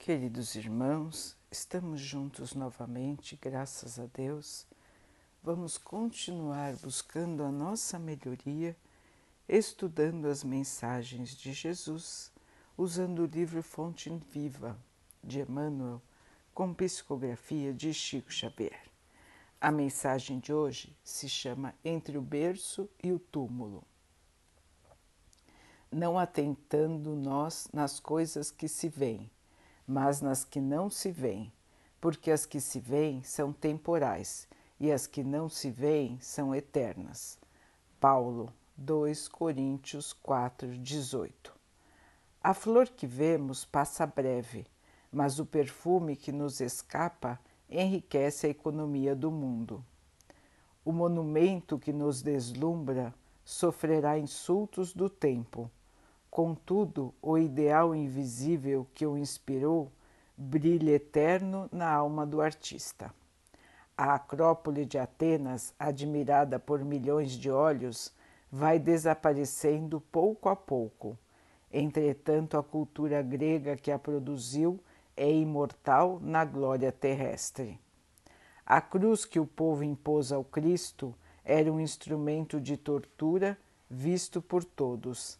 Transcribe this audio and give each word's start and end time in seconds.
Queridos 0.00 0.54
irmãos, 0.54 1.36
estamos 1.50 2.00
juntos 2.00 2.54
novamente, 2.54 3.38
graças 3.40 3.98
a 3.98 4.06
Deus. 4.06 4.66
Vamos 5.42 5.76
continuar 5.76 6.74
buscando 6.76 7.42
a 7.42 7.52
nossa 7.52 7.98
melhoria, 7.98 8.74
estudando 9.46 10.26
as 10.26 10.42
mensagens 10.42 11.36
de 11.36 11.52
Jesus, 11.52 12.32
usando 12.78 13.18
o 13.18 13.26
livro 13.26 13.62
Fonte 13.62 14.08
Viva 14.32 14.74
de 15.22 15.40
Emmanuel, 15.40 16.00
com 16.54 16.72
psicografia 16.72 17.74
de 17.74 17.92
Chico 17.92 18.32
Xavier. 18.32 18.80
A 19.60 19.70
mensagem 19.70 20.38
de 20.38 20.50
hoje 20.50 20.96
se 21.04 21.28
chama 21.28 21.74
Entre 21.84 22.16
o 22.16 22.22
Berço 22.22 22.88
e 23.04 23.12
o 23.12 23.18
Túmulo. 23.18 23.84
Não 25.92 26.18
atentando 26.18 27.14
nós 27.14 27.68
nas 27.70 28.00
coisas 28.00 28.50
que 28.50 28.66
se 28.66 28.88
veem 28.88 29.30
mas 29.90 30.20
nas 30.20 30.44
que 30.44 30.60
não 30.60 30.88
se 30.88 31.10
veem, 31.10 31.52
porque 32.00 32.30
as 32.30 32.46
que 32.46 32.60
se 32.60 32.78
veem 32.78 33.24
são 33.24 33.52
temporais 33.52 34.46
e 34.78 34.92
as 34.92 35.04
que 35.04 35.24
não 35.24 35.48
se 35.48 35.68
veem 35.68 36.16
são 36.20 36.54
eternas. 36.54 37.36
Paulo 37.98 38.52
2 38.76 39.26
Coríntios 39.26 40.12
4, 40.12 40.78
18. 40.78 41.52
A 42.40 42.54
flor 42.54 42.88
que 42.88 43.04
vemos 43.04 43.64
passa 43.64 44.06
breve, 44.06 44.64
mas 45.10 45.40
o 45.40 45.44
perfume 45.44 46.14
que 46.14 46.30
nos 46.30 46.60
escapa 46.60 47.36
enriquece 47.68 48.46
a 48.46 48.50
economia 48.50 49.16
do 49.16 49.28
mundo. 49.32 49.84
O 50.84 50.92
monumento 50.92 51.80
que 51.80 51.92
nos 51.92 52.22
deslumbra 52.22 53.12
sofrerá 53.44 54.16
insultos 54.16 54.94
do 54.94 55.10
tempo 55.10 55.68
Contudo, 56.30 57.12
o 57.20 57.36
ideal 57.36 57.92
invisível 57.92 58.86
que 58.94 59.04
o 59.04 59.18
inspirou 59.18 59.90
brilha 60.36 60.92
eterno 60.92 61.68
na 61.72 61.90
alma 61.90 62.24
do 62.24 62.40
artista. 62.40 63.12
A 63.98 64.14
Acrópole 64.14 64.86
de 64.86 64.96
Atenas, 64.96 65.74
admirada 65.76 66.56
por 66.56 66.84
milhões 66.84 67.32
de 67.32 67.50
olhos, 67.50 68.12
vai 68.50 68.78
desaparecendo 68.78 70.00
pouco 70.00 70.48
a 70.48 70.54
pouco. 70.54 71.18
Entretanto, 71.70 72.56
a 72.56 72.62
cultura 72.62 73.20
grega 73.22 73.76
que 73.76 73.90
a 73.90 73.98
produziu 73.98 74.78
é 75.16 75.30
imortal 75.32 76.20
na 76.22 76.44
glória 76.44 76.92
terrestre. 76.92 77.76
A 78.64 78.80
cruz 78.80 79.24
que 79.24 79.40
o 79.40 79.46
povo 79.46 79.82
impôs 79.82 80.30
ao 80.30 80.44
Cristo 80.44 81.12
era 81.44 81.72
um 81.72 81.80
instrumento 81.80 82.60
de 82.60 82.76
tortura 82.76 83.58
visto 83.90 84.40
por 84.40 84.62
todos 84.62 85.39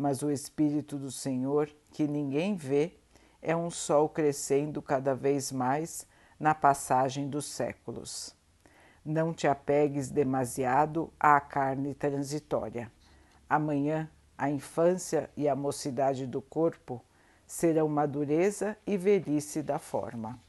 mas 0.00 0.22
o 0.22 0.30
Espírito 0.30 0.96
do 0.96 1.12
Senhor, 1.12 1.70
que 1.92 2.08
ninguém 2.08 2.56
vê, 2.56 2.96
é 3.42 3.54
um 3.54 3.70
sol 3.70 4.08
crescendo 4.08 4.80
cada 4.80 5.14
vez 5.14 5.52
mais 5.52 6.06
na 6.38 6.54
passagem 6.54 7.28
dos 7.28 7.44
séculos. 7.44 8.34
Não 9.04 9.34
te 9.34 9.46
apegues 9.46 10.08
demasiado 10.08 11.12
à 11.20 11.38
carne 11.38 11.94
transitória. 11.94 12.90
Amanhã, 13.46 14.08
a 14.38 14.48
infância 14.48 15.28
e 15.36 15.46
a 15.46 15.54
mocidade 15.54 16.26
do 16.26 16.40
corpo 16.40 17.04
serão 17.46 17.86
madureza 17.86 18.78
e 18.86 18.96
velhice 18.96 19.62
da 19.62 19.78
forma. 19.78 20.40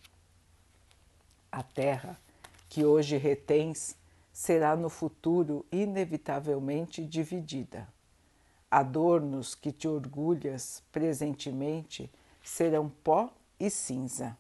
A 1.51 1.61
terra 1.61 2.17
que 2.69 2.85
hoje 2.85 3.17
retens 3.17 3.97
será 4.31 4.77
no 4.77 4.89
futuro 4.89 5.65
inevitavelmente 5.73 7.05
dividida 7.05 7.85
adornos 8.71 9.53
que 9.53 9.71
te 9.71 9.87
orgulhas 9.87 10.81
presentemente 10.93 12.09
serão 12.41 12.89
pó 13.03 13.29
e 13.59 13.69
cinza. 13.69 14.35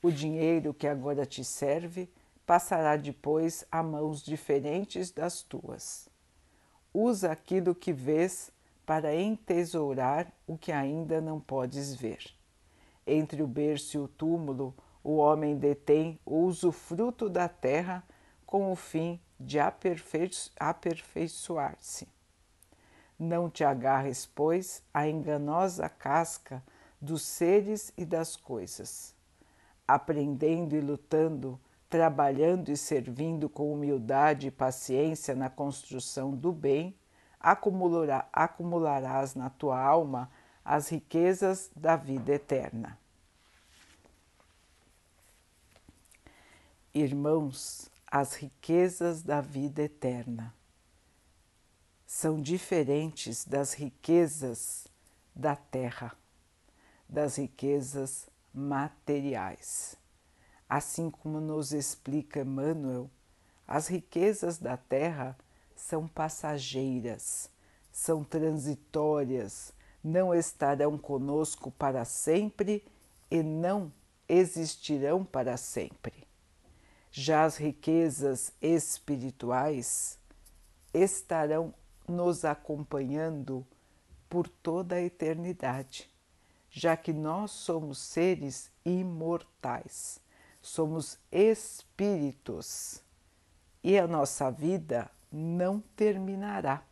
O 0.00 0.10
dinheiro 0.10 0.72
que 0.72 0.86
agora 0.86 1.26
te 1.26 1.44
serve 1.44 2.08
passará 2.46 2.96
depois 2.96 3.66
a 3.70 3.82
mãos 3.82 4.22
diferentes 4.22 5.10
das 5.10 5.42
tuas. 5.42 6.08
Usa 6.94 7.32
aquilo 7.32 7.74
que 7.74 7.92
vês 7.92 8.50
para 8.86 9.14
entesourar 9.14 10.32
o 10.46 10.56
que 10.56 10.72
ainda 10.72 11.20
não 11.20 11.38
podes 11.38 11.94
ver. 11.94 12.24
Entre 13.06 13.42
o 13.42 13.46
berço 13.46 13.96
e 13.96 14.00
o 14.00 14.08
túmulo, 14.08 14.74
o 15.02 15.16
homem 15.16 15.56
detém 15.56 16.18
o 16.24 16.44
usufruto 16.44 17.28
da 17.28 17.48
terra 17.48 18.02
com 18.46 18.72
o 18.72 18.76
fim 18.76 19.20
de 19.38 19.58
aperfeiçoar-se. 19.58 22.08
Não 23.22 23.50
te 23.50 23.62
agarres, 23.62 24.24
pois, 24.24 24.82
à 24.94 25.06
enganosa 25.06 25.90
casca 25.90 26.62
dos 26.98 27.20
seres 27.20 27.92
e 27.94 28.02
das 28.06 28.34
coisas. 28.34 29.14
Aprendendo 29.86 30.74
e 30.74 30.80
lutando, 30.80 31.60
trabalhando 31.90 32.70
e 32.70 32.78
servindo 32.78 33.46
com 33.46 33.74
humildade 33.74 34.46
e 34.46 34.50
paciência 34.50 35.34
na 35.34 35.50
construção 35.50 36.34
do 36.34 36.50
bem, 36.50 36.96
acumulará, 37.38 38.26
acumularás 38.32 39.34
na 39.34 39.50
tua 39.50 39.78
alma 39.78 40.30
as 40.64 40.88
riquezas 40.88 41.70
da 41.76 41.96
vida 41.96 42.32
eterna. 42.32 42.98
Irmãos, 46.94 47.90
as 48.06 48.34
riquezas 48.34 49.22
da 49.22 49.42
vida 49.42 49.82
eterna 49.82 50.54
são 52.12 52.42
diferentes 52.42 53.44
das 53.44 53.72
riquezas 53.72 54.88
da 55.32 55.54
terra, 55.54 56.12
das 57.08 57.36
riquezas 57.36 58.26
materiais. 58.52 59.94
Assim 60.68 61.08
como 61.08 61.40
nos 61.40 61.72
explica 61.72 62.40
Emmanuel, 62.40 63.08
as 63.64 63.86
riquezas 63.86 64.58
da 64.58 64.76
terra 64.76 65.38
são 65.76 66.08
passageiras, 66.08 67.48
são 67.92 68.24
transitórias, 68.24 69.72
não 70.02 70.34
estarão 70.34 70.98
conosco 70.98 71.70
para 71.70 72.04
sempre 72.04 72.84
e 73.30 73.40
não 73.40 73.90
existirão 74.28 75.24
para 75.24 75.56
sempre. 75.56 76.26
Já 77.12 77.44
as 77.44 77.56
riquezas 77.56 78.52
espirituais 78.60 80.18
estarão 80.92 81.72
nos 82.10 82.44
acompanhando 82.44 83.66
por 84.28 84.48
toda 84.48 84.96
a 84.96 85.02
eternidade, 85.02 86.10
já 86.70 86.96
que 86.96 87.12
nós 87.12 87.50
somos 87.50 87.98
seres 87.98 88.70
imortais, 88.84 90.20
somos 90.62 91.18
espíritos 91.32 93.02
e 93.82 93.98
a 93.98 94.06
nossa 94.06 94.50
vida 94.50 95.10
não 95.32 95.80
terminará. 95.96 96.82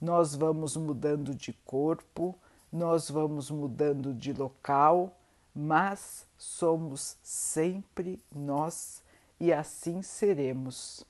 Nós 0.00 0.34
vamos 0.34 0.76
mudando 0.76 1.34
de 1.34 1.52
corpo, 1.64 2.38
nós 2.70 3.10
vamos 3.10 3.50
mudando 3.50 4.12
de 4.12 4.32
local, 4.32 5.16
mas 5.54 6.26
somos 6.36 7.16
sempre 7.22 8.22
nós 8.34 9.02
e 9.40 9.52
assim 9.52 10.02
seremos. 10.02 11.04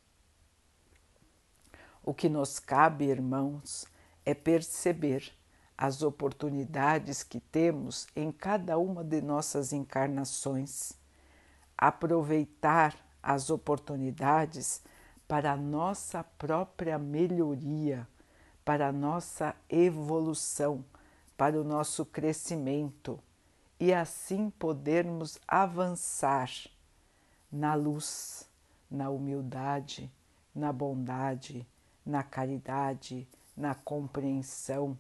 O 2.09 2.15
que 2.15 2.29
nos 2.29 2.61
cabe, 2.61 3.07
irmãos, 3.07 3.85
é 4.25 4.33
perceber 4.33 5.33
as 5.77 6.03
oportunidades 6.03 7.25
que 7.25 7.41
temos 7.41 8.07
em 8.15 8.31
cada 8.31 8.79
uma 8.79 9.03
de 9.03 9.21
nossas 9.21 9.73
encarnações, 9.73 10.93
aproveitar 11.77 12.95
as 13.21 13.51
oportunidades 13.51 14.83
para 15.27 15.55
a 15.55 15.57
nossa 15.57 16.23
própria 16.23 16.97
melhoria, 16.97 18.07
para 18.65 18.87
a 18.87 18.93
nossa 18.93 19.53
evolução, 19.69 20.85
para 21.37 21.61
o 21.61 21.65
nosso 21.65 22.07
crescimento 22.07 23.19
e 23.81 23.93
assim 23.93 24.49
podermos 24.49 25.41
avançar 25.49 26.53
na 27.51 27.75
luz, 27.75 28.49
na 28.89 29.11
humildade, 29.11 30.09
na 30.55 30.73
bondade 30.73 31.67
na 32.07 32.23
caridade, 32.23 33.29
na 33.57 33.75
compreensão, 33.75 34.97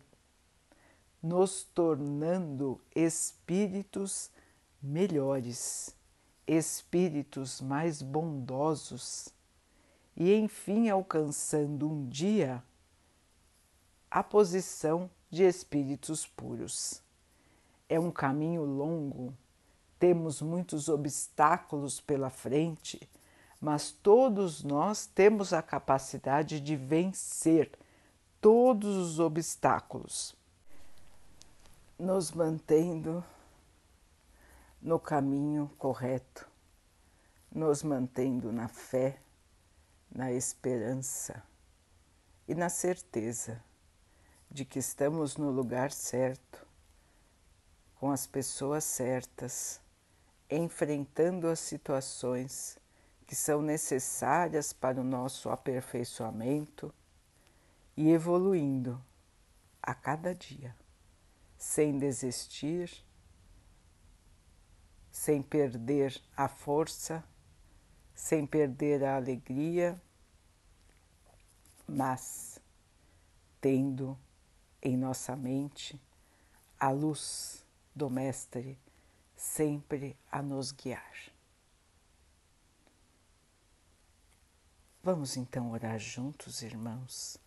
nos 1.22 1.62
tornando 1.62 2.80
espíritos 2.94 4.28
melhores, 4.82 5.94
espíritos 6.46 7.60
mais 7.60 8.02
bondosos 8.02 9.28
e, 10.16 10.34
enfim, 10.34 10.88
alcançando 10.88 11.88
um 11.88 12.08
dia 12.08 12.62
a 14.10 14.22
posição 14.22 15.08
de 15.30 15.44
espíritos 15.44 16.26
puros. 16.26 17.02
É 17.88 18.00
um 18.00 18.10
caminho 18.10 18.64
longo, 18.64 19.32
temos 19.98 20.42
muitos 20.42 20.88
obstáculos 20.88 22.00
pela 22.00 22.30
frente 22.30 23.08
mas 23.66 23.90
todos 23.90 24.62
nós 24.62 25.06
temos 25.06 25.52
a 25.52 25.60
capacidade 25.60 26.60
de 26.60 26.76
vencer 26.76 27.68
todos 28.40 28.96
os 28.96 29.18
obstáculos, 29.18 30.36
nos 31.98 32.30
mantendo 32.30 33.24
no 34.80 35.00
caminho 35.00 35.68
correto, 35.78 36.48
nos 37.50 37.82
mantendo 37.82 38.52
na 38.52 38.68
fé, 38.68 39.18
na 40.14 40.30
esperança 40.30 41.42
e 42.46 42.54
na 42.54 42.68
certeza 42.68 43.60
de 44.48 44.64
que 44.64 44.78
estamos 44.78 45.36
no 45.36 45.50
lugar 45.50 45.90
certo, 45.90 46.64
com 47.96 48.12
as 48.12 48.28
pessoas 48.28 48.84
certas, 48.84 49.80
enfrentando 50.48 51.48
as 51.48 51.58
situações 51.58 52.78
que 53.26 53.34
são 53.34 53.60
necessárias 53.60 54.72
para 54.72 55.00
o 55.00 55.04
nosso 55.04 55.50
aperfeiçoamento 55.50 56.94
e 57.96 58.10
evoluindo 58.10 59.02
a 59.82 59.94
cada 59.94 60.34
dia, 60.34 60.76
sem 61.58 61.98
desistir, 61.98 63.04
sem 65.10 65.42
perder 65.42 66.20
a 66.36 66.48
força, 66.48 67.24
sem 68.14 68.46
perder 68.46 69.02
a 69.02 69.16
alegria, 69.16 70.00
mas 71.86 72.60
tendo 73.60 74.16
em 74.82 74.96
nossa 74.96 75.34
mente 75.34 76.00
a 76.78 76.90
luz 76.90 77.64
do 77.94 78.10
Mestre 78.10 78.78
sempre 79.36 80.16
a 80.30 80.42
nos 80.42 80.72
guiar. 80.72 81.35
Vamos 85.06 85.36
então 85.36 85.70
orar 85.70 86.00
juntos, 86.00 86.62
irmãos, 86.62 87.38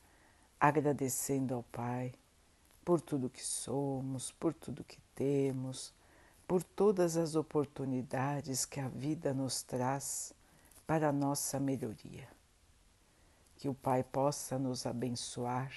agradecendo 0.58 1.54
ao 1.54 1.62
Pai 1.62 2.14
por 2.86 3.02
tudo 3.02 3.30
que 3.30 3.44
somos, 3.44 4.32
por 4.32 4.54
tudo 4.54 4.82
que 4.82 4.98
temos, 5.14 5.94
por 6.48 6.64
todas 6.64 7.18
as 7.18 7.36
oportunidades 7.36 8.66
que 8.66 8.80
a 8.80 8.88
vida 8.88 9.34
nos 9.34 9.62
traz 9.62 10.34
para 10.88 11.10
a 11.10 11.12
nossa 11.12 11.60
melhoria. 11.60 12.30
Que 13.58 13.68
o 13.68 13.74
Pai 13.74 14.06
possa 14.06 14.58
nos 14.58 14.86
abençoar 14.86 15.74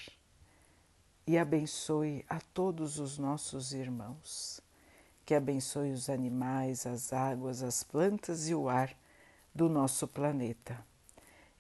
e 1.27 1.37
abençoe 1.37 2.25
a 2.29 2.39
todos 2.55 3.01
os 3.01 3.19
nossos 3.19 3.73
irmãos. 3.73 4.61
Que 5.27 5.35
abençoe 5.35 5.91
os 5.91 6.09
animais, 6.09 6.87
as 6.87 7.13
águas, 7.13 7.61
as 7.61 7.83
plantas 7.83 8.49
e 8.49 8.55
o 8.55 8.69
ar 8.69 8.97
do 9.53 9.69
nosso 9.69 10.07
planeta 10.07 10.92